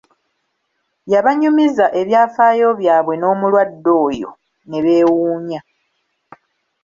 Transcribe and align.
Yabanyumiza 1.13 1.85
ebyafaayo 2.01 2.67
byabwe 2.79 3.13
n'omulwadde 3.17 3.91
oyo, 4.07 4.29
ne 4.69 4.79
beewuunya. 4.83 5.59